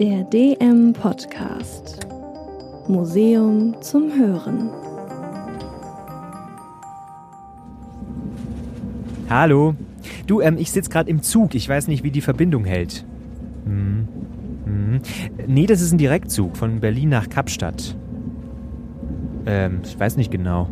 Der 0.00 0.24
DM 0.24 0.94
Podcast. 0.94 2.06
Museum 2.88 3.76
zum 3.82 4.10
Hören. 4.10 4.70
Hallo. 9.28 9.74
Du, 10.26 10.40
ähm, 10.40 10.56
ich 10.56 10.72
sitze 10.72 10.88
gerade 10.88 11.10
im 11.10 11.22
Zug. 11.22 11.54
Ich 11.54 11.68
weiß 11.68 11.88
nicht, 11.88 12.02
wie 12.02 12.10
die 12.10 12.22
Verbindung 12.22 12.64
hält. 12.64 13.04
Hm. 13.66 14.08
Hm. 14.64 15.00
Nee, 15.46 15.66
das 15.66 15.82
ist 15.82 15.92
ein 15.92 15.98
Direktzug 15.98 16.56
von 16.56 16.80
Berlin 16.80 17.10
nach 17.10 17.28
Kapstadt. 17.28 17.94
Ähm, 19.44 19.82
ich 19.84 20.00
weiß 20.00 20.16
nicht 20.16 20.30
genau. 20.30 20.70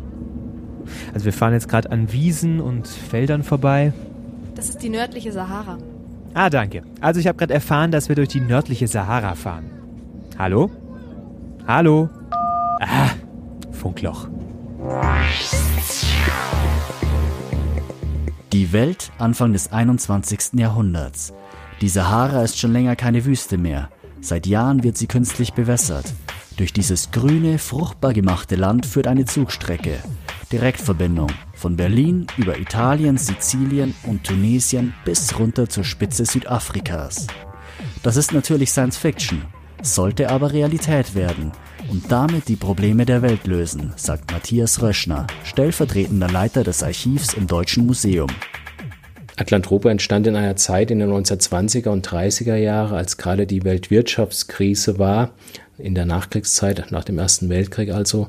Also 1.13 1.27
wir 1.27 1.35
fahren 1.35 1.53
jetzt 1.53 1.69
gerade 1.69 1.91
an 1.91 2.11
Wiesen 2.15 2.63
und 2.63 2.89
Feldern 2.89 3.43
vorbei. 3.43 3.93
Das 4.55 4.71
ist 4.71 4.83
die 4.83 4.89
nördliche 4.89 5.33
Sahara. 5.33 5.77
Ah, 6.39 6.51
danke. 6.51 6.85
Also 7.01 7.19
ich 7.19 7.27
habe 7.27 7.37
gerade 7.37 7.53
erfahren, 7.53 7.91
dass 7.91 8.09
wir 8.09 8.15
durch 8.15 8.29
die 8.29 8.41
nördliche 8.41 8.87
Sahara 8.87 9.35
fahren. 9.35 9.73
Hallo? 10.39 10.71
Hallo? 11.67 12.09
Ah, 12.81 13.11
Funkloch. 13.73 14.29
Die 18.53 18.73
Welt 18.73 19.11
Anfang 19.19 19.53
des 19.53 19.73
21. 19.73 20.61
Jahrhunderts. 20.61 21.35
Die 21.81 21.89
Sahara 21.89 22.45
ist 22.45 22.57
schon 22.57 22.73
länger 22.73 22.95
keine 22.95 23.25
Wüste 23.25 23.59
mehr. 23.59 23.89
Seit 24.21 24.47
Jahren 24.47 24.85
wird 24.85 24.97
sie 24.97 25.09
künstlich 25.09 25.55
bewässert. 25.55 26.15
Durch 26.57 26.73
dieses 26.73 27.11
grüne, 27.11 27.59
fruchtbar 27.59 28.13
gemachte 28.13 28.55
Land 28.55 28.87
führt 28.87 29.09
eine 29.09 29.25
Zugstrecke. 29.25 29.99
Direktverbindung 30.53 31.33
von 31.59 31.77
Berlin 31.77 32.27
über 32.37 32.59
Italien, 32.59 33.19
Sizilien 33.19 33.95
und 34.05 34.25
Tunesien 34.25 34.95
bis 35.05 35.39
runter 35.39 35.69
zur 35.69 35.85
Spitze 35.85 36.25
Südafrikas. 36.25 37.27
Das 38.03 38.17
ist 38.17 38.33
natürlich 38.33 38.71
Science 38.71 38.97
Fiction, 38.97 39.43
sollte 39.83 40.31
aber 40.31 40.53
Realität 40.53 41.15
werden 41.15 41.53
und 41.91 42.11
damit 42.11 42.49
die 42.49 42.57
Probleme 42.57 43.05
der 43.05 43.23
Welt 43.23 43.47
lösen, 43.47 43.93
sagt 43.97 44.31
Matthias 44.31 44.81
Röschner, 44.83 45.27
stellvertretender 45.45 46.31
Leiter 46.31 46.65
des 46.65 46.83
Archivs 46.83 47.35
im 47.35 47.47
Deutschen 47.47 47.87
Museum. 47.87 48.31
Atlantropa 49.37 49.91
entstand 49.91 50.27
in 50.27 50.37
einer 50.37 50.57
Zeit 50.57 50.91
in 50.91 50.99
den 50.99 51.11
1920er 51.11 51.91
und 51.91 52.07
30er 52.07 52.57
Jahre, 52.57 52.97
als 52.97 53.17
gerade 53.17 53.47
die 53.47 53.65
Weltwirtschaftskrise 53.65 54.99
war, 54.99 55.31
in 55.79 55.95
der 55.95 56.07
Nachkriegszeit, 56.07 56.91
nach 56.91 57.05
dem 57.05 57.19
Ersten 57.19 57.49
Weltkrieg 57.49 57.91
also. 57.91 58.29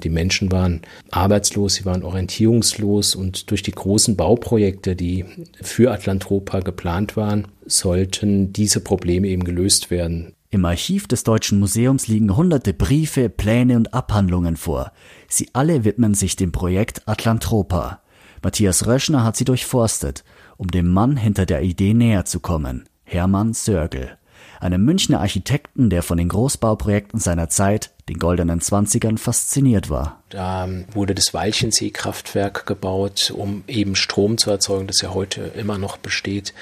Die 0.00 0.10
Menschen 0.10 0.50
waren 0.52 0.82
arbeitslos, 1.10 1.74
sie 1.74 1.84
waren 1.84 2.02
orientierungslos 2.02 3.14
und 3.14 3.50
durch 3.50 3.62
die 3.62 3.72
großen 3.72 4.16
Bauprojekte, 4.16 4.96
die 4.96 5.24
für 5.60 5.92
Atlantropa 5.92 6.60
geplant 6.60 7.16
waren, 7.16 7.48
sollten 7.66 8.52
diese 8.52 8.80
Probleme 8.80 9.28
eben 9.28 9.44
gelöst 9.44 9.90
werden. 9.90 10.34
Im 10.50 10.64
Archiv 10.64 11.06
des 11.06 11.22
Deutschen 11.22 11.60
Museums 11.60 12.08
liegen 12.08 12.36
hunderte 12.36 12.74
Briefe, 12.74 13.28
Pläne 13.28 13.76
und 13.76 13.94
Abhandlungen 13.94 14.56
vor. 14.56 14.92
Sie 15.28 15.48
alle 15.52 15.84
widmen 15.84 16.14
sich 16.14 16.34
dem 16.34 16.50
Projekt 16.50 17.06
Atlantropa. 17.06 18.00
Matthias 18.42 18.86
Röschner 18.86 19.22
hat 19.22 19.36
sie 19.36 19.44
durchforstet, 19.44 20.24
um 20.56 20.68
dem 20.68 20.88
Mann 20.88 21.16
hinter 21.16 21.46
der 21.46 21.62
Idee 21.62 21.94
näher 21.94 22.24
zu 22.24 22.40
kommen, 22.40 22.84
Hermann 23.04 23.52
Sörgel 23.52 24.16
einem 24.60 24.84
Münchner 24.84 25.20
Architekten, 25.20 25.90
der 25.90 26.02
von 26.02 26.18
den 26.18 26.28
Großbauprojekten 26.28 27.18
seiner 27.18 27.48
Zeit, 27.48 27.92
den 28.10 28.18
goldenen 28.18 28.60
Zwanzigern, 28.60 29.18
fasziniert 29.18 29.88
war. 29.88 30.20
Da 30.30 30.68
wurde 30.92 31.14
das 31.14 31.32
Walchensee-Kraftwerk 31.32 32.66
gebaut, 32.66 33.32
um 33.34 33.62
eben 33.68 33.94
Strom 33.94 34.36
zu 34.36 34.50
erzeugen, 34.50 34.88
das 34.88 35.00
ja 35.00 35.14
heute 35.14 35.52
immer 35.56 35.78
noch 35.78 35.96
besteht. 35.96 36.52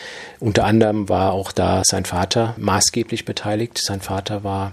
Unter 0.41 0.65
anderem 0.65 1.09
war 1.09 1.33
auch 1.33 1.51
da 1.53 1.83
sein 1.85 2.05
Vater 2.05 2.55
maßgeblich 2.59 3.25
beteiligt. 3.25 3.79
Sein 3.83 4.03
Vater 4.03 4.45
war 4.45 4.73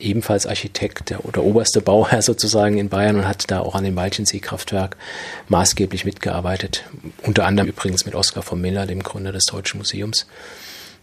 ebenfalls 0.00 0.46
Architekt 0.46 1.10
der, 1.10 1.24
oder 1.24 1.44
oberste 1.44 1.80
Bauherr 1.80 2.22
sozusagen 2.22 2.78
in 2.78 2.88
Bayern 2.88 3.14
und 3.14 3.28
hat 3.28 3.48
da 3.52 3.60
auch 3.60 3.76
an 3.76 3.84
dem 3.84 3.94
Walchensee-Kraftwerk 3.94 4.96
maßgeblich 5.48 6.04
mitgearbeitet. 6.04 6.82
Unter 7.22 7.46
anderem 7.46 7.68
übrigens 7.68 8.04
mit 8.04 8.16
Oskar 8.16 8.42
von 8.42 8.60
Miller, 8.60 8.86
dem 8.86 9.04
Gründer 9.04 9.30
des 9.30 9.44
Deutschen 9.44 9.78
Museums. 9.78 10.26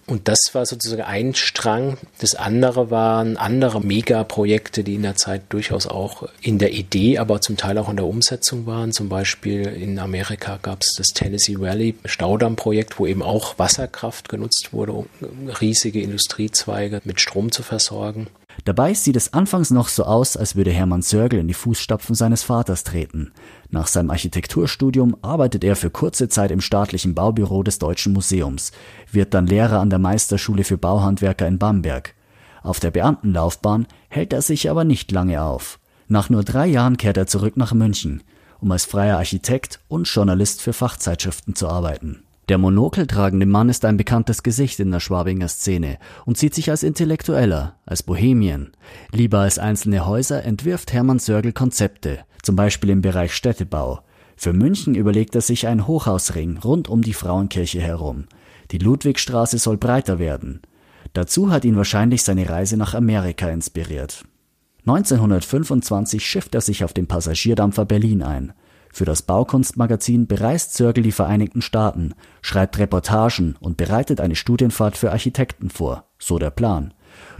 Und 0.06 0.28
das 0.28 0.54
war 0.54 0.66
sozusagen 0.66 1.04
ein 1.04 1.36
Strang. 1.36 1.98
Das 2.20 2.34
andere 2.34 2.90
waren 2.90 3.38
andere 3.38 3.80
Megaprojekte, 3.80 4.84
die 4.84 4.96
in 4.96 5.04
der 5.04 5.16
Zeit 5.16 5.44
durchaus 5.50 5.86
auch 5.86 6.28
in 6.42 6.58
der 6.58 6.74
Idee, 6.74 7.20
aber 7.20 7.42
zum 7.42 7.58
Teil 7.58 7.78
auch 7.78 7.90
in 7.90 7.96
der 7.98 8.08
Umsetzung 8.08 8.66
waren. 8.66 8.92
Zum 8.92 9.08
Beispiel 9.08 9.68
in 9.68 10.00
Amerika 10.00 10.58
gab 10.62 10.82
es 10.82 10.96
das 10.98 11.10
Tennessee 11.10 11.60
Valley 11.60 11.96
Staudammprojekt, 12.06 13.00
wo 13.00 13.06
eben 13.06 13.22
auch 13.22 13.60
Wasserkraft 13.60 14.30
genutzt 14.30 14.70
wurde, 14.72 14.94
um 14.94 15.08
riesige 15.62 16.02
Industriezweige 16.02 17.02
mit 17.04 17.22
Strom 17.22 17.52
zu 17.52 17.62
versorgen. 17.62 18.28
Dabei 18.66 18.94
sieht 18.94 19.16
es 19.16 19.34
anfangs 19.34 19.72
noch 19.72 19.88
so 19.88 20.04
aus, 20.04 20.36
als 20.36 20.56
würde 20.56 20.72
Hermann 20.72 21.02
Sörgel 21.02 21.40
in 21.40 21.48
die 21.48 21.54
Fußstapfen 21.54 22.16
seines 22.16 22.44
Vaters 22.44 22.84
treten. 22.84 23.32
Nach 23.70 23.88
seinem 23.88 24.10
Architekturstudium 24.10 25.16
arbeitet 25.22 25.64
er 25.64 25.76
für 25.76 25.90
kurze 25.90 26.30
Zeit 26.30 26.52
im 26.52 26.62
staatlichen 26.62 27.16
Baubüro 27.16 27.64
des 27.64 27.80
Deutschen 27.80 28.14
Museums, 28.14 28.72
wird 29.12 29.34
dann 29.34 29.48
Lehrer 29.48 29.80
an 29.80 29.90
der 29.90 30.00
Meisterschule 30.00 30.64
für 30.64 30.78
Bauhandwerker 30.78 31.48
in 31.48 31.58
Bamberg. 31.58 32.16
Auf 32.62 32.80
der 32.80 32.92
Beamtenlaufbahn 32.92 33.88
hält 34.10 34.34
er 34.34 34.42
sich 34.42 34.70
aber 34.70 34.84
nicht 34.84 35.12
lange 35.12 35.42
auf. 35.42 35.80
Nach 36.08 36.30
nur 36.30 36.44
drei 36.44 36.68
Jahren 36.68 36.98
kehrt 36.98 37.18
er 37.18 37.28
zurück 37.28 37.56
nach 37.56 37.74
München, 37.74 38.24
um 38.60 38.72
als 38.72 38.86
freier 38.86 39.18
Architekt 39.18 39.80
und 39.88 40.08
Journalist 40.08 40.62
für 40.62 40.74
Fachzeitschriften 40.74 41.56
zu 41.56 41.70
arbeiten. 41.70 42.24
Der 42.50 42.58
Monokel 42.58 43.06
tragende 43.06 43.46
Mann 43.46 43.70
ist 43.70 43.86
ein 43.86 43.96
bekanntes 43.96 44.42
Gesicht 44.42 44.80
in 44.80 44.90
der 44.90 45.00
Schwabinger 45.00 45.48
Szene 45.48 46.00
und 46.26 46.40
sieht 46.40 46.56
sich 46.56 46.72
als 46.72 46.82
Intellektueller, 46.82 47.76
als 47.86 48.02
Bohemien. 48.02 48.72
Lieber 49.12 49.42
als 49.42 49.60
einzelne 49.60 50.08
Häuser 50.08 50.44
entwirft 50.44 50.92
Hermann 50.92 51.20
Sörgel 51.20 51.54
Konzepte, 51.54 52.22
zum 52.42 52.56
Beispiel 52.56 52.90
im 52.90 53.02
Bereich 53.04 53.36
Städtebau. 53.36 54.00
Für 54.36 54.52
München 54.52 54.96
überlegt 54.96 55.36
er 55.36 55.42
sich 55.42 55.68
einen 55.68 55.86
Hochhausring 55.86 56.58
rund 56.58 56.88
um 56.90 57.04
die 57.04 57.14
Frauenkirche 57.14 57.82
herum. 57.82 58.26
Die 58.72 58.80
Ludwigstraße 58.80 59.60
soll 59.60 59.78
breiter 59.78 60.18
werden. 60.18 60.64
Dazu 61.14 61.52
hat 61.52 61.66
ihn 61.66 61.76
wahrscheinlich 61.76 62.24
seine 62.24 62.50
Reise 62.50 62.78
nach 62.78 62.96
Amerika 62.96 63.48
inspiriert. 63.50 64.26
1925 64.88 66.26
schifft 66.26 66.56
er 66.56 66.62
sich 66.62 66.84
auf 66.84 66.94
dem 66.94 67.06
Passagierdampfer 67.06 67.86
Berlin 67.86 68.24
ein. 68.24 68.54
Für 68.92 69.06
das 69.06 69.22
Baukunstmagazin 69.22 70.28
bereist 70.28 70.74
Zörgel 70.74 71.04
die 71.04 71.12
Vereinigten 71.12 71.62
Staaten, 71.62 72.14
schreibt 72.42 72.80
Reportagen 72.80 73.56
und 73.60 73.78
bereitet 73.78 74.20
eine 74.20 74.36
Studienfahrt 74.36 74.98
für 74.98 75.12
Architekten 75.12 75.70
vor, 75.70 76.06
so 76.18 76.40
der 76.40 76.50
Plan. 76.50 76.94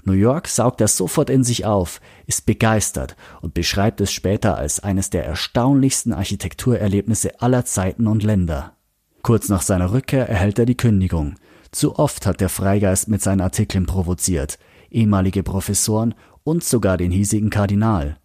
New 0.04 0.14
York 0.14 0.48
saugt 0.48 0.82
er 0.82 0.88
sofort 0.88 1.30
in 1.30 1.44
sich 1.44 1.66
auf, 1.66 2.02
ist 2.26 2.46
begeistert 2.46 3.16
und 3.42 3.54
beschreibt 3.54 4.02
es 4.02 4.12
später 4.12 4.58
als 4.58 4.80
eines 4.80 5.10
der 5.10 5.26
erstaunlichsten 5.26 6.14
Architekturerlebnisse 6.14 7.42
aller 7.42 7.66
Zeiten 7.66 8.08
und 8.08 8.24
Länder. 8.24 8.74
Kurz 9.22 9.50
nach 9.50 9.62
seiner 9.62 9.92
Rückkehr 9.92 10.30
erhält 10.30 10.60
er 10.60 10.66
die 10.66 10.78
Kündigung. 10.78 11.36
Zu 11.72 12.00
oft 12.00 12.26
hat 12.26 12.42
der 12.42 12.50
Freigeist 12.50 13.10
mit 13.10 13.22
seinen 13.22 13.42
Artikeln 13.42 13.86
provoziert, 13.86 14.58
ehemalige 14.90 15.44
Professoren 15.44 16.16
und 16.44 16.64
sogar 16.64 16.98
den 16.98 17.12
hiesigen 17.12 17.50
Kardinal. 17.50 18.18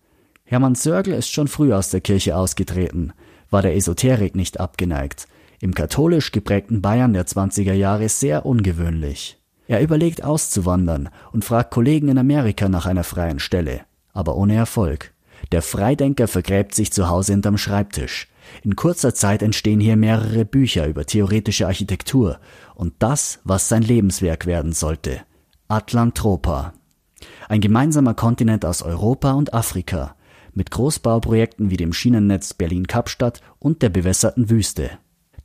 Hermann 0.47 0.75
Sörgel 0.75 1.15
ist 1.15 1.33
schon 1.33 1.49
früh 1.49 1.73
aus 1.73 1.91
der 1.91 2.01
Kirche 2.01 2.37
ausgetreten, 2.37 3.13
war 3.51 3.63
der 3.63 3.77
Esoterik 3.77 4.35
nicht 4.35 4.61
abgeneigt, 4.61 5.27
im 5.61 5.75
katholisch 5.75 6.33
geprägten 6.33 6.83
Bayern 6.83 7.15
der 7.15 7.27
20er 7.27 7.73
Jahre 7.73 8.09
sehr 8.09 8.45
ungewöhnlich. 8.45 9.39
Er 9.67 9.81
überlegt 9.81 10.23
auszuwandern 10.23 11.09
und 11.33 11.45
fragt 11.45 11.71
Kollegen 11.71 12.09
in 12.09 12.19
Amerika 12.19 12.69
nach 12.69 12.85
einer 12.85 13.05
freien 13.05 13.39
Stelle, 13.39 13.81
aber 14.13 14.37
ohne 14.37 14.55
Erfolg. 14.55 15.15
Der 15.53 15.63
Freidenker 15.63 16.29
vergräbt 16.29 16.75
sich 16.75 16.93
zu 16.93 17.09
Hause 17.09 17.33
hinterm 17.33 17.57
Schreibtisch. 17.57 18.29
In 18.63 18.77
kurzer 18.77 19.15
Zeit 19.15 19.43
entstehen 19.43 19.81
hier 19.81 19.97
mehrere 19.97 20.45
Bücher 20.45 20.87
über 20.87 21.07
theoretische 21.07 21.67
Architektur 21.67 22.39
und 22.75 22.93
das, 22.99 23.41
was 23.45 23.69
sein 23.69 23.83
Lebenswerk 23.83 24.45
werden 24.45 24.73
sollte. 24.73 25.23
Atlantropa. 25.69 26.75
Ein 27.49 27.63
gemeinsamer 27.63 28.13
Kontinent 28.13 28.67
aus 28.67 28.83
Europa 28.83 29.33
und 29.33 29.55
Afrika, 29.55 30.15
mit 30.55 30.71
Großbauprojekten 30.71 31.71
wie 31.71 31.77
dem 31.77 31.93
Schienennetz 31.93 32.55
Berlin-Kapstadt 32.55 33.41
und 33.59 33.83
der 33.83 33.89
bewässerten 33.89 34.51
Wüste. 34.51 34.91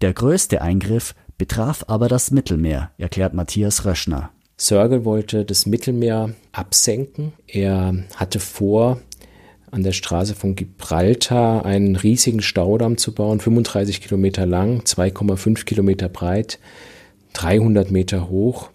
Der 0.01 0.13
größte 0.13 0.61
Eingriff 0.61 1.15
betraf 1.37 1.85
aber 1.87 2.07
das 2.07 2.31
Mittelmeer, 2.31 2.91
erklärt 2.97 3.33
Matthias 3.33 3.85
Röschner. 3.85 4.31
Sörgel 4.57 5.05
wollte 5.05 5.45
das 5.45 5.65
Mittelmeer 5.65 6.33
absenken. 6.51 7.31
Er 7.47 7.95
hatte 8.15 8.39
vor, 8.39 8.99
an 9.71 9.83
der 9.83 9.93
Straße 9.93 10.35
von 10.35 10.55
Gibraltar 10.55 11.65
einen 11.65 11.95
riesigen 11.95 12.41
Staudamm 12.41 12.97
zu 12.97 13.13
bauen, 13.13 13.39
35 13.39 14.01
Kilometer 14.01 14.45
lang, 14.45 14.81
2,5 14.81 15.63
Kilometer 15.63 16.09
breit, 16.09 16.59
300 17.33 17.91
Meter 17.91 18.29
hoch. 18.29 18.71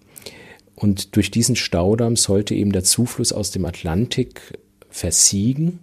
Und 0.75 1.17
durch 1.17 1.31
diesen 1.31 1.57
Staudamm 1.57 2.17
sollte 2.17 2.55
eben 2.55 2.73
der 2.73 2.85
Zufluss 2.85 3.33
aus 3.33 3.51
dem 3.51 3.65
Atlantik 3.65 4.59
versiegen 4.89 5.81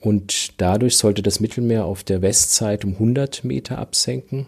und 0.00 0.60
dadurch 0.60 0.96
sollte 0.96 1.22
das 1.22 1.40
Mittelmeer 1.40 1.84
auf 1.84 2.02
der 2.02 2.22
Westseite 2.22 2.86
um 2.86 2.94
100 2.94 3.44
Meter 3.44 3.78
absenken 3.78 4.46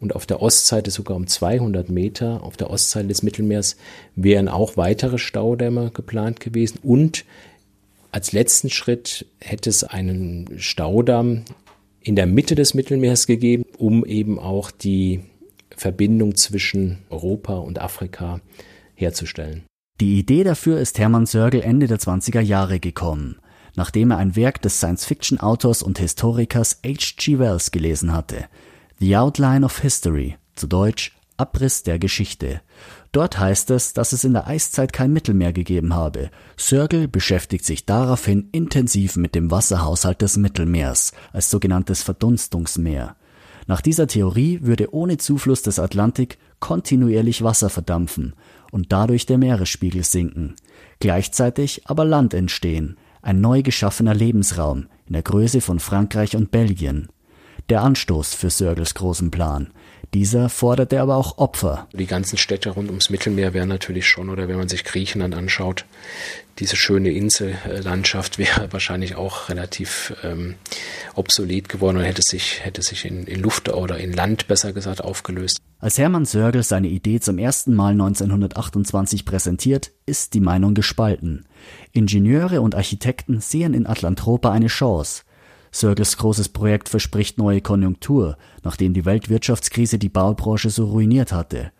und 0.00 0.14
auf 0.14 0.26
der 0.26 0.42
Ostseite 0.42 0.90
sogar 0.90 1.16
um 1.16 1.26
200 1.26 1.90
Meter. 1.90 2.42
Auf 2.42 2.56
der 2.56 2.70
Ostseite 2.70 3.08
des 3.08 3.22
Mittelmeers 3.22 3.76
wären 4.14 4.48
auch 4.48 4.76
weitere 4.76 5.18
Staudämme 5.18 5.90
geplant 5.92 6.40
gewesen 6.40 6.78
und 6.82 7.24
als 8.12 8.32
letzten 8.32 8.70
Schritt 8.70 9.26
hätte 9.40 9.68
es 9.68 9.84
einen 9.84 10.58
Staudamm 10.58 11.44
in 12.00 12.16
der 12.16 12.26
Mitte 12.26 12.54
des 12.54 12.72
Mittelmeers 12.72 13.26
gegeben, 13.26 13.64
um 13.76 14.06
eben 14.06 14.38
auch 14.38 14.70
die 14.70 15.20
Verbindung 15.76 16.34
zwischen 16.36 16.98
Europa 17.10 17.56
und 17.56 17.80
Afrika 17.80 18.40
herzustellen. 18.94 19.64
Die 20.00 20.18
Idee 20.18 20.44
dafür 20.44 20.78
ist 20.78 20.98
Hermann 20.98 21.26
Sörgel 21.26 21.62
Ende 21.62 21.86
der 21.86 21.98
20er 21.98 22.40
Jahre 22.40 22.80
gekommen, 22.80 23.36
nachdem 23.76 24.10
er 24.10 24.16
ein 24.16 24.34
Werk 24.34 24.60
des 24.62 24.78
Science-Fiction-Autors 24.78 25.82
und 25.82 25.98
Historikers 25.98 26.80
H.G. 26.84 27.38
Wells 27.38 27.70
gelesen 27.70 28.12
hatte, 28.12 28.46
The 28.98 29.16
Outline 29.16 29.64
of 29.64 29.78
History, 29.78 30.36
zu 30.54 30.66
Deutsch 30.66 31.16
Abriss 31.36 31.82
der 31.82 31.98
Geschichte. 31.98 32.62
Dort 33.12 33.38
heißt 33.38 33.70
es, 33.70 33.92
dass 33.92 34.12
es 34.12 34.24
in 34.24 34.32
der 34.32 34.46
Eiszeit 34.46 34.92
kein 34.92 35.12
Mittelmeer 35.12 35.52
gegeben 35.52 35.94
habe. 35.94 36.30
Sörgel 36.56 37.08
beschäftigt 37.08 37.64
sich 37.64 37.84
daraufhin 37.86 38.48
intensiv 38.52 39.16
mit 39.16 39.34
dem 39.34 39.50
Wasserhaushalt 39.50 40.22
des 40.22 40.38
Mittelmeers 40.38 41.12
als 41.32 41.50
sogenanntes 41.50 42.02
Verdunstungsmeer. 42.02 43.16
Nach 43.66 43.80
dieser 43.80 44.06
Theorie 44.06 44.60
würde 44.62 44.94
ohne 44.94 45.18
Zufluss 45.18 45.62
des 45.62 45.78
Atlantik 45.78 46.38
kontinuierlich 46.60 47.42
Wasser 47.42 47.68
verdampfen 47.68 48.34
und 48.70 48.92
dadurch 48.92 49.26
der 49.26 49.38
Meeresspiegel 49.38 50.04
sinken, 50.04 50.54
gleichzeitig 51.00 51.82
aber 51.86 52.04
Land 52.04 52.32
entstehen, 52.32 52.96
ein 53.26 53.40
neu 53.40 53.62
geschaffener 53.62 54.14
Lebensraum 54.14 54.86
in 55.06 55.14
der 55.14 55.22
Größe 55.22 55.60
von 55.60 55.80
Frankreich 55.80 56.36
und 56.36 56.52
Belgien. 56.52 57.08
Der 57.68 57.82
Anstoß 57.82 58.34
für 58.34 58.50
Sörgels 58.50 58.94
großen 58.94 59.32
Plan. 59.32 59.72
Dieser 60.16 60.48
forderte 60.48 61.02
aber 61.02 61.14
auch 61.16 61.36
Opfer. 61.36 61.88
Die 61.92 62.06
ganzen 62.06 62.38
Städte 62.38 62.70
rund 62.70 62.88
ums 62.88 63.10
Mittelmeer 63.10 63.52
wären 63.52 63.68
natürlich 63.68 64.08
schon, 64.08 64.30
oder 64.30 64.48
wenn 64.48 64.56
man 64.56 64.66
sich 64.66 64.82
Griechenland 64.82 65.34
anschaut, 65.34 65.84
diese 66.58 66.74
schöne 66.74 67.10
Insellandschaft 67.10 68.38
wäre 68.38 68.72
wahrscheinlich 68.72 69.16
auch 69.16 69.50
relativ 69.50 70.14
ähm, 70.24 70.54
obsolet 71.16 71.68
geworden 71.68 71.98
und 71.98 72.04
hätte 72.04 72.22
sich, 72.24 72.64
hätte 72.64 72.80
sich 72.80 73.04
in, 73.04 73.26
in 73.26 73.40
Luft 73.40 73.68
oder 73.68 73.98
in 73.98 74.14
Land 74.14 74.48
besser 74.48 74.72
gesagt 74.72 75.04
aufgelöst. 75.04 75.58
Als 75.80 75.98
Hermann 75.98 76.24
Sörgel 76.24 76.62
seine 76.62 76.88
Idee 76.88 77.20
zum 77.20 77.36
ersten 77.36 77.74
Mal 77.74 77.92
1928 77.92 79.26
präsentiert, 79.26 79.92
ist 80.06 80.32
die 80.32 80.40
Meinung 80.40 80.72
gespalten. 80.72 81.44
Ingenieure 81.92 82.62
und 82.62 82.74
Architekten 82.74 83.42
sehen 83.42 83.74
in 83.74 83.86
Atlantropa 83.86 84.50
eine 84.50 84.68
Chance. 84.68 85.24
Sörgels 85.76 86.16
großes 86.16 86.48
Projekt 86.48 86.88
verspricht 86.88 87.36
neue 87.36 87.60
Konjunktur, 87.60 88.38
nachdem 88.64 88.94
die 88.94 89.04
Weltwirtschaftskrise 89.04 89.98
die 89.98 90.08
Baubranche 90.08 90.70
so 90.70 90.86
ruiniert 90.86 91.32
hatte. 91.32 91.70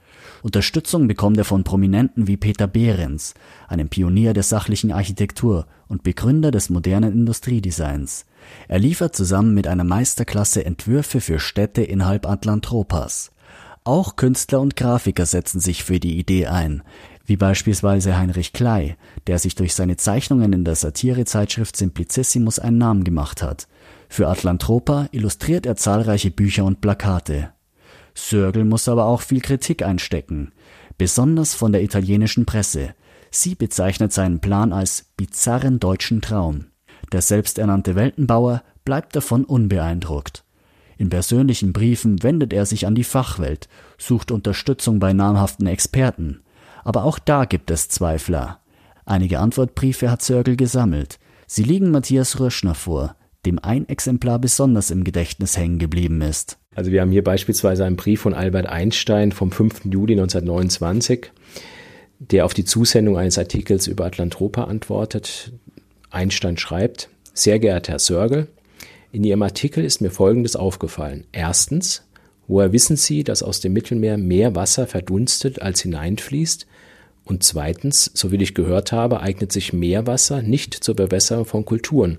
Unterstützung 0.43 1.09
bekommt 1.09 1.39
er 1.39 1.47
von 1.47 1.65
Prominenten 1.65 2.27
wie 2.27 2.37
Peter 2.37 2.67
Behrens, 2.67 3.33
einem 3.69 3.89
Pionier 3.89 4.35
der 4.35 4.43
sachlichen 4.43 4.93
Architektur 4.93 5.67
und 5.89 6.03
Begründer 6.03 6.51
des 6.51 6.69
modernen 6.69 7.13
Industriedesigns. 7.15 8.27
Er 8.69 8.79
liefert 8.79 9.17
zusammen 9.17 9.55
mit 9.55 9.67
einer 9.67 9.85
Meisterklasse 9.85 10.67
Entwürfe 10.67 11.23
für 11.23 11.39
Städte 11.39 11.83
innerhalb 11.83 12.27
Atlantropas. 12.27 13.33
Auch 13.85 14.17
Künstler 14.17 14.61
und 14.61 14.77
Grafiker 14.77 15.25
setzen 15.25 15.61
sich 15.61 15.85
für 15.85 16.01
die 16.01 16.19
Idee 16.19 16.49
ein, 16.49 16.83
wie 17.25 17.37
beispielsweise 17.37 18.19
Heinrich 18.19 18.53
Klei, 18.53 18.99
der 19.27 19.39
sich 19.39 19.55
durch 19.55 19.75
seine 19.75 19.97
Zeichnungen 19.97 20.53
in 20.53 20.65
der 20.65 20.75
Satirezeitschrift 20.75 21.77
Simplicissimus 21.77 22.59
einen 22.59 22.79
Namen 22.79 23.03
gemacht 23.03 23.43
hat. 23.43 23.69
Für 24.09 24.29
Atlantropa 24.29 25.09
illustriert 25.13 25.67
er 25.67 25.77
zahlreiche 25.77 26.31
Bücher 26.31 26.65
und 26.65 26.81
Plakate. 26.81 27.51
Sörgel 28.15 28.65
muss 28.65 28.89
aber 28.89 29.05
auch 29.05 29.21
viel 29.21 29.41
Kritik 29.41 29.83
einstecken, 29.83 30.53
besonders 30.97 31.55
von 31.55 31.73
der 31.73 31.83
italienischen 31.83 32.47
Presse. 32.47 32.95
Sie 33.31 33.55
bezeichnet 33.55 34.13
seinen 34.13 34.41
Plan 34.41 34.73
als 34.73 35.07
bizarren 35.17 35.81
deutschen 35.81 36.23
Traum. 36.23 36.67
Der 37.13 37.21
selbsternannte 37.21 37.95
Weltenbauer 37.95 38.63
bleibt 38.85 39.15
davon 39.15 39.45
unbeeindruckt. 39.45 40.45
In 40.97 41.11
persönlichen 41.11 41.73
Briefen 41.73 42.23
wendet 42.23 42.53
er 42.53 42.65
sich 42.65 42.87
an 42.87 42.95
die 42.95 43.05
Fachwelt, 43.05 43.69
sucht 43.99 44.31
Unterstützung 44.31 44.99
bei 44.99 45.13
namhaften 45.13 45.67
Experten. 45.67 46.41
Aber 46.85 47.05
auch 47.05 47.19
da 47.19 47.45
gibt 47.45 47.71
es 47.71 47.89
Zweifler. 47.89 48.61
Einige 49.05 49.41
Antwortbriefe 49.41 50.11
hat 50.11 50.23
Sörgel 50.23 50.57
gesammelt. 50.57 51.19
Sie 51.47 51.63
liegen 51.63 51.91
Matthias 51.91 52.41
Röschner 52.41 52.75
vor, 52.75 53.15
dem 53.47 53.59
ein 53.61 53.89
Exemplar 53.89 54.39
besonders 54.39 54.91
im 54.91 55.05
Gedächtnis 55.05 55.57
hängen 55.57 55.79
geblieben 55.79 56.21
ist. 56.21 56.59
Also 56.75 56.91
wir 56.91 57.01
haben 57.01 57.13
hier 57.13 57.25
beispielsweise 57.25 57.85
einen 57.85 57.97
Brief 57.97 58.21
von 58.21 58.35
Albert 58.35 58.67
Einstein 58.67 59.33
vom 59.33 59.51
5. 59.51 59.85
Juli 59.85 60.13
1929, 60.15 61.31
der 62.19 62.45
auf 62.45 62.53
die 62.53 62.65
Zusendung 62.65 63.17
eines 63.17 63.39
Artikels 63.39 63.87
über 63.87 64.05
Atlantropa 64.05 64.65
antwortet. 64.65 65.53
Einstein 66.11 66.59
schreibt, 66.59 67.09
sehr 67.33 67.59
geehrter 67.59 67.93
Herr 67.93 67.99
Sörgel, 67.99 68.49
in 69.13 69.25
Ihrem 69.25 69.43
Artikel 69.43 69.85
ist 69.85 70.01
mir 70.01 70.11
Folgendes 70.11 70.57
aufgefallen. 70.57 71.25
Erstens, 71.33 72.05
woher 72.49 72.73
wissen 72.73 72.97
Sie, 72.97 73.25
dass 73.25 73.43
aus 73.43 73.61
dem 73.61 73.73
Mittelmeer 73.73 74.19
mehr 74.19 74.55
Wasser 74.55 74.87
verdunstet 74.87 75.63
als 75.63 75.81
hineinfließt? 75.81 76.67
Und 77.25 77.43
zweitens, 77.43 78.11
so 78.13 78.31
wie 78.31 78.37
ich 78.37 78.55
gehört 78.55 78.93
habe, 78.93 79.21
eignet 79.21 79.53
sich 79.53 79.73
Meerwasser 79.73 80.43
nicht 80.43 80.75
zur 80.75 80.95
Bewässerung 80.95 81.45
von 81.45 81.65
Kulturen 81.65 82.19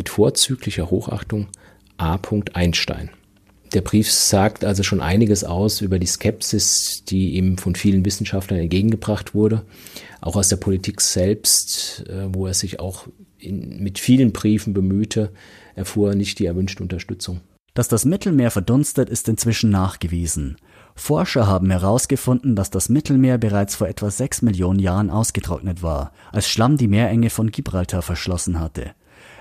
mit 0.00 0.08
vorzüglicher 0.08 0.90
Hochachtung 0.90 1.48
A. 1.98 2.18
Einstein. 2.54 3.10
Der 3.74 3.82
Brief 3.82 4.10
sagt 4.10 4.64
also 4.64 4.82
schon 4.82 5.02
einiges 5.02 5.44
aus 5.44 5.82
über 5.82 5.98
die 5.98 6.06
Skepsis, 6.06 7.04
die 7.04 7.34
ihm 7.34 7.58
von 7.58 7.74
vielen 7.74 8.06
Wissenschaftlern 8.06 8.60
entgegengebracht 8.60 9.34
wurde, 9.34 9.66
auch 10.22 10.36
aus 10.36 10.48
der 10.48 10.56
Politik 10.56 11.02
selbst, 11.02 12.06
äh, 12.08 12.34
wo 12.34 12.46
er 12.46 12.54
sich 12.54 12.80
auch 12.80 13.08
in, 13.38 13.82
mit 13.82 13.98
vielen 13.98 14.32
Briefen 14.32 14.72
bemühte, 14.72 15.32
erfuhr 15.74 16.12
er 16.12 16.16
nicht 16.16 16.38
die 16.38 16.46
erwünschte 16.46 16.82
Unterstützung. 16.82 17.42
Dass 17.74 17.88
das 17.88 18.06
Mittelmeer 18.06 18.50
verdunstet, 18.50 19.10
ist 19.10 19.28
inzwischen 19.28 19.68
nachgewiesen. 19.68 20.56
Forscher 20.94 21.46
haben 21.46 21.70
herausgefunden, 21.70 22.56
dass 22.56 22.70
das 22.70 22.88
Mittelmeer 22.88 23.36
bereits 23.36 23.74
vor 23.74 23.86
etwa 23.86 24.10
sechs 24.10 24.40
Millionen 24.40 24.78
Jahren 24.78 25.10
ausgetrocknet 25.10 25.82
war, 25.82 26.12
als 26.32 26.48
Schlamm 26.48 26.78
die 26.78 26.88
Meerenge 26.88 27.28
von 27.28 27.50
Gibraltar 27.50 28.00
verschlossen 28.00 28.58
hatte. 28.58 28.94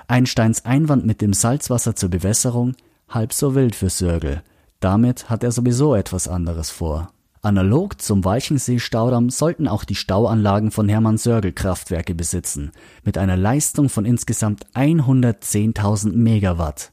Einsteins 0.09 0.65
Einwand 0.65 1.06
mit 1.06 1.21
dem 1.21 1.33
Salzwasser 1.33 1.95
zur 1.95 2.09
Bewässerung 2.09 2.75
halb 3.09 3.31
so 3.31 3.53
wild 3.53 3.75
für 3.75 3.91
Sörgel. 3.91 4.41
Damit 4.79 5.29
hat 5.29 5.44
er 5.44 5.51
sowieso 5.51 5.94
etwas 5.94 6.28
anderes 6.28 6.71
vor. 6.71 7.11
Analog 7.44 8.01
zum 8.01 8.25
Walchensee-Staudamm 8.25 9.30
sollten 9.30 9.68
auch 9.68 9.83
die 9.83 9.94
Stauanlagen 9.94 10.71
von 10.71 10.89
Hermann 10.89 11.19
Sörgel 11.19 11.54
Kraftwerke 11.54 12.16
besitzen, 12.16 12.71
mit 13.04 13.19
einer 13.19 13.37
Leistung 13.37 13.87
von 13.87 14.04
insgesamt 14.04 14.66
110.000 14.73 16.13
Megawatt. 16.13 16.92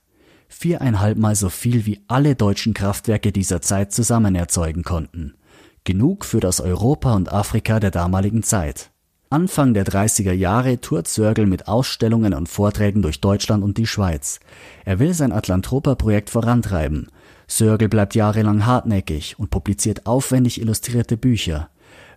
Viereinhalb 0.49 1.16
Mal 1.16 1.37
so 1.37 1.49
viel 1.49 1.87
wie 1.87 2.02
alle 2.08 2.37
deutschen 2.37 2.75
Kraftwerke 2.75 3.32
dieser 3.32 3.62
Zeit 3.62 3.92
zusammen 3.92 4.35
erzeugen 4.35 4.82
konnten. 4.82 5.35
Genug 5.85 6.26
für 6.26 6.40
das 6.40 6.61
Europa 6.61 7.14
und 7.14 7.32
Afrika 7.32 7.80
der 7.80 7.90
damaligen 7.90 8.42
Zeit. 8.42 8.90
Anfang 9.28 9.75
der 9.75 9.85
30er 9.85 10.33
Jahre 10.33 10.80
tourt 10.80 11.09
Sörgel 11.09 11.47
mit 11.47 11.66
Ausstellungen 11.66 12.33
und 12.33 12.49
Vorträgen 12.49 13.02
durch 13.02 13.21
Deutschland 13.21 13.64
und 13.64 13.76
die 13.76 13.87
Schweiz. 13.87 14.38
Er 14.85 15.00
will 15.00 15.14
sein 15.14 15.33
Atlantropa-Projekt 15.33 16.30
vorantreiben. 16.30 17.09
Sörgel 17.49 17.88
bleibt 17.88 18.14
jahrelang 18.14 18.66
hartnäckig 18.66 19.37
und 19.37 19.50
publiziert 19.50 20.06
aufwendig 20.06 20.61
illustrierte 20.61 21.16
Bücher. 21.16 21.71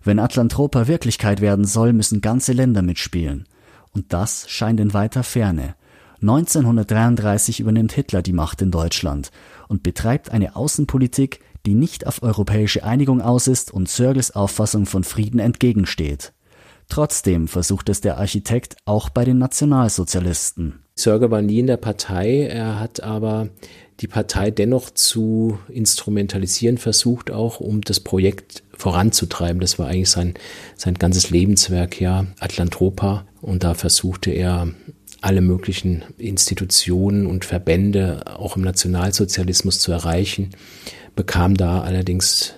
Wenn 0.04 0.20
Atlantropa 0.20 0.86
Wirklichkeit 0.86 1.40
werden 1.40 1.64
soll, 1.64 1.92
müssen 1.92 2.20
ganze 2.20 2.52
Länder 2.52 2.82
mitspielen. 2.82 3.48
Und 3.92 4.12
das 4.12 4.48
scheint 4.48 4.78
in 4.78 4.94
weiter 4.94 5.24
Ferne. 5.24 5.74
1933 6.20 7.58
übernimmt 7.58 7.92
Hitler 7.92 8.22
die 8.22 8.32
Macht 8.32 8.62
in 8.62 8.70
Deutschland 8.70 9.32
und 9.66 9.82
betreibt 9.82 10.30
eine 10.30 10.54
Außenpolitik, 10.54 11.40
die 11.66 11.74
nicht 11.74 12.06
auf 12.06 12.22
europäische 12.22 12.84
Einigung 12.84 13.20
aus 13.20 13.48
ist 13.48 13.72
und 13.72 13.88
Sörgels 13.88 14.36
Auffassung 14.36 14.86
von 14.86 15.02
Frieden 15.02 15.40
entgegensteht. 15.40 16.32
Trotzdem 16.90 17.46
versucht 17.46 17.88
es 17.88 18.00
der 18.00 18.18
Architekt 18.18 18.76
auch 18.84 19.08
bei 19.08 19.24
den 19.24 19.38
Nationalsozialisten. 19.38 20.82
Sörge 20.96 21.30
war 21.30 21.40
nie 21.40 21.60
in 21.60 21.68
der 21.68 21.76
Partei, 21.76 22.42
er 22.42 22.80
hat 22.80 23.02
aber 23.02 23.48
die 24.00 24.08
Partei 24.08 24.50
dennoch 24.50 24.90
zu 24.90 25.58
instrumentalisieren 25.68 26.78
versucht, 26.78 27.30
auch 27.30 27.60
um 27.60 27.80
das 27.80 28.00
Projekt 28.00 28.64
voranzutreiben. 28.76 29.60
Das 29.60 29.78
war 29.78 29.86
eigentlich 29.86 30.10
sein, 30.10 30.34
sein 30.74 30.94
ganzes 30.94 31.30
Lebenswerk, 31.30 32.00
ja, 32.00 32.26
Atlantropa. 32.40 33.24
Und 33.40 33.62
da 33.62 33.74
versuchte 33.74 34.30
er 34.30 34.68
alle 35.20 35.42
möglichen 35.42 36.02
Institutionen 36.18 37.26
und 37.26 37.44
Verbände 37.44 38.24
auch 38.36 38.56
im 38.56 38.62
Nationalsozialismus 38.62 39.78
zu 39.78 39.92
erreichen, 39.92 40.50
bekam 41.14 41.56
da 41.56 41.82
allerdings 41.82 42.54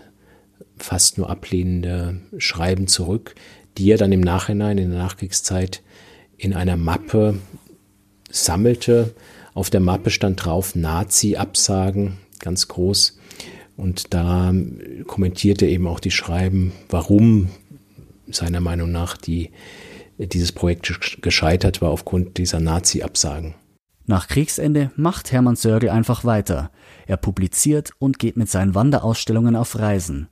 fast 0.78 1.18
nur 1.18 1.28
ablehnende 1.28 2.20
Schreiben 2.38 2.86
zurück 2.86 3.34
die 3.78 3.90
er 3.90 3.98
dann 3.98 4.12
im 4.12 4.20
Nachhinein, 4.20 4.78
in 4.78 4.90
der 4.90 4.98
Nachkriegszeit, 4.98 5.82
in 6.36 6.54
einer 6.54 6.76
Mappe 6.76 7.38
sammelte. 8.30 9.14
Auf 9.54 9.70
der 9.70 9.80
Mappe 9.80 10.10
stand 10.10 10.44
drauf 10.44 10.74
Nazi-Absagen, 10.74 12.18
ganz 12.40 12.68
groß. 12.68 13.18
Und 13.76 14.12
da 14.14 14.52
kommentiert 15.06 15.62
er 15.62 15.68
eben 15.68 15.86
auch 15.86 16.00
die 16.00 16.10
Schreiben, 16.10 16.72
warum 16.88 17.48
seiner 18.28 18.60
Meinung 18.60 18.92
nach 18.92 19.16
die, 19.16 19.50
dieses 20.18 20.52
Projekt 20.52 21.20
gescheitert 21.22 21.82
war 21.82 21.90
aufgrund 21.90 22.38
dieser 22.38 22.60
Nazi-Absagen. 22.60 23.54
Nach 24.06 24.26
Kriegsende 24.26 24.90
macht 24.96 25.32
Hermann 25.32 25.56
Sörgel 25.56 25.90
einfach 25.90 26.24
weiter. 26.24 26.70
Er 27.06 27.16
publiziert 27.16 27.92
und 27.98 28.18
geht 28.18 28.36
mit 28.36 28.50
seinen 28.50 28.74
Wanderausstellungen 28.74 29.56
auf 29.56 29.78
Reisen. 29.78 30.28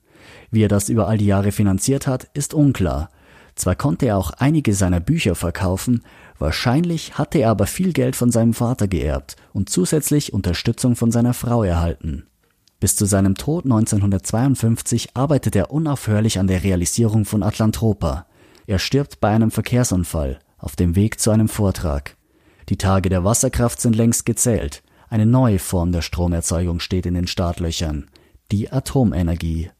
Wie 0.50 0.64
er 0.64 0.68
das 0.68 0.88
über 0.88 1.08
all 1.08 1.18
die 1.18 1.26
Jahre 1.26 1.52
finanziert 1.52 2.06
hat, 2.06 2.28
ist 2.34 2.52
unklar. 2.52 3.10
Zwar 3.60 3.74
konnte 3.74 4.06
er 4.06 4.16
auch 4.16 4.30
einige 4.30 4.72
seiner 4.72 5.00
Bücher 5.00 5.34
verkaufen, 5.34 6.02
wahrscheinlich 6.38 7.18
hatte 7.18 7.40
er 7.40 7.50
aber 7.50 7.66
viel 7.66 7.92
Geld 7.92 8.16
von 8.16 8.32
seinem 8.32 8.54
Vater 8.54 8.88
geerbt 8.88 9.36
und 9.52 9.68
zusätzlich 9.68 10.32
Unterstützung 10.32 10.96
von 10.96 11.12
seiner 11.12 11.34
Frau 11.34 11.62
erhalten. 11.62 12.24
Bis 12.80 12.96
zu 12.96 13.04
seinem 13.04 13.34
Tod 13.34 13.66
1952 13.66 15.14
arbeitet 15.14 15.56
er 15.56 15.70
unaufhörlich 15.70 16.38
an 16.38 16.46
der 16.46 16.64
Realisierung 16.64 17.26
von 17.26 17.42
Atlantropa. 17.42 18.24
Er 18.66 18.78
stirbt 18.78 19.20
bei 19.20 19.28
einem 19.28 19.50
Verkehrsunfall 19.50 20.38
auf 20.56 20.74
dem 20.74 20.96
Weg 20.96 21.20
zu 21.20 21.30
einem 21.30 21.50
Vortrag. 21.50 22.16
Die 22.70 22.78
Tage 22.78 23.10
der 23.10 23.24
Wasserkraft 23.24 23.78
sind 23.78 23.94
längst 23.94 24.24
gezählt. 24.24 24.82
Eine 25.10 25.26
neue 25.26 25.58
Form 25.58 25.92
der 25.92 26.00
Stromerzeugung 26.00 26.80
steht 26.80 27.04
in 27.04 27.12
den 27.12 27.26
Startlöchern. 27.26 28.06
Die 28.52 28.72
Atomenergie. 28.72 29.70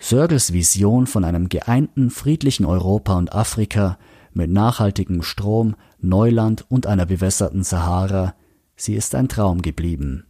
Sörgels 0.00 0.52
Vision 0.52 1.06
von 1.06 1.24
einem 1.24 1.48
geeinten, 1.48 2.10
friedlichen 2.10 2.64
Europa 2.64 3.16
und 3.16 3.32
Afrika 3.32 3.98
mit 4.32 4.50
nachhaltigem 4.50 5.22
Strom, 5.22 5.74
Neuland 6.00 6.64
und 6.68 6.86
einer 6.86 7.06
bewässerten 7.06 7.64
Sahara, 7.64 8.34
sie 8.76 8.94
ist 8.94 9.14
ein 9.14 9.28
Traum 9.28 9.62
geblieben. 9.62 10.24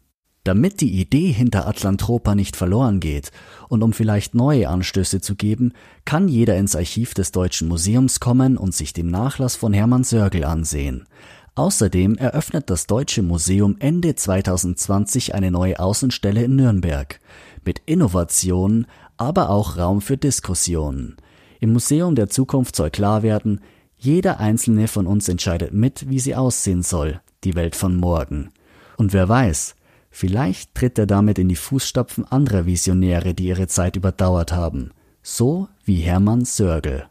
Damit 0.44 0.80
die 0.80 0.98
Idee 0.98 1.30
hinter 1.30 1.68
Atlantropa 1.68 2.34
nicht 2.34 2.56
verloren 2.56 3.00
geht 3.00 3.32
und 3.68 3.82
um 3.82 3.92
vielleicht 3.92 4.34
neue 4.34 4.70
Anstöße 4.70 5.20
zu 5.20 5.36
geben, 5.36 5.74
kann 6.06 6.26
jeder 6.26 6.56
ins 6.56 6.74
Archiv 6.74 7.12
des 7.12 7.32
Deutschen 7.32 7.68
Museums 7.68 8.18
kommen 8.18 8.56
und 8.56 8.74
sich 8.74 8.94
den 8.94 9.10
Nachlass 9.10 9.56
von 9.56 9.74
Hermann 9.74 10.04
Sörgel 10.04 10.44
ansehen. 10.44 11.06
Außerdem 11.54 12.14
eröffnet 12.14 12.70
das 12.70 12.86
Deutsche 12.86 13.22
Museum 13.22 13.76
Ende 13.80 14.14
2020 14.14 15.34
eine 15.34 15.50
neue 15.50 15.78
Außenstelle 15.80 16.44
in 16.44 16.56
Nürnberg 16.56 17.20
mit 17.64 17.82
Innovationen, 17.84 18.86
aber 19.18 19.50
auch 19.50 19.76
Raum 19.76 20.00
für 20.00 20.16
Diskussionen. 20.16 21.16
Im 21.60 21.72
Museum 21.72 22.14
der 22.14 22.28
Zukunft 22.28 22.76
soll 22.76 22.90
klar 22.90 23.22
werden, 23.22 23.60
jeder 23.96 24.38
einzelne 24.38 24.88
von 24.88 25.06
uns 25.06 25.28
entscheidet 25.28 25.74
mit, 25.74 26.08
wie 26.08 26.20
sie 26.20 26.36
aussehen 26.36 26.82
soll, 26.82 27.20
die 27.44 27.56
Welt 27.56 27.74
von 27.74 27.96
morgen. 27.96 28.50
Und 28.96 29.12
wer 29.12 29.28
weiß, 29.28 29.74
vielleicht 30.10 30.74
tritt 30.74 30.98
er 30.98 31.06
damit 31.06 31.38
in 31.38 31.48
die 31.48 31.56
Fußstapfen 31.56 32.24
anderer 32.24 32.64
Visionäre, 32.64 33.34
die 33.34 33.48
ihre 33.48 33.66
Zeit 33.66 33.96
überdauert 33.96 34.52
haben, 34.52 34.92
so 35.22 35.68
wie 35.84 35.96
Hermann 35.96 36.44
Sörgel. 36.44 37.06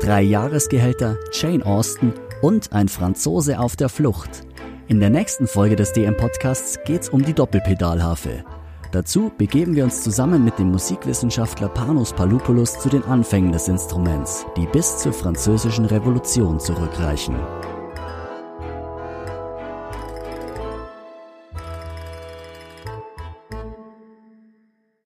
Drei 0.00 0.22
Jahresgehälter, 0.22 1.18
Jane 1.32 1.64
Austen 1.64 2.14
und 2.42 2.72
ein 2.72 2.88
Franzose 2.88 3.60
auf 3.60 3.76
der 3.76 3.88
Flucht. 3.88 4.42
In 4.88 4.98
der 4.98 5.10
nächsten 5.10 5.46
Folge 5.46 5.76
des 5.76 5.92
DM 5.92 6.16
Podcasts 6.16 6.78
geht's 6.84 7.08
um 7.08 7.24
die 7.24 7.34
Doppelpedalharfe. 7.34 8.44
Dazu 8.92 9.30
begeben 9.38 9.76
wir 9.76 9.84
uns 9.84 10.02
zusammen 10.02 10.44
mit 10.44 10.58
dem 10.58 10.72
Musikwissenschaftler 10.72 11.68
Panos 11.68 12.12
Paloupoulou 12.12 12.64
zu 12.64 12.88
den 12.88 13.04
Anfängen 13.04 13.52
des 13.52 13.68
Instruments, 13.68 14.44
die 14.56 14.66
bis 14.66 14.98
zur 14.98 15.12
französischen 15.12 15.84
Revolution 15.84 16.58
zurückreichen. 16.58 17.36